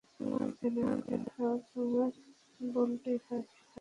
তোমার 0.15 0.49
জানার 0.59 0.99
কথা, 1.07 1.45
তোমার 1.71 2.11
বান্টি-ভাই। 2.59 3.41